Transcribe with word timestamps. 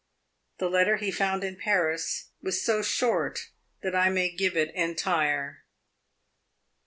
The 0.57 0.67
letter 0.67 0.97
he 0.97 1.11
found 1.11 1.43
in 1.43 1.57
Paris 1.57 2.31
was 2.41 2.63
so 2.65 2.81
short 2.81 3.49
that 3.83 3.93
I 3.95 4.09
may 4.09 4.31
give 4.31 4.57
it 4.57 4.73
entire. 4.73 5.63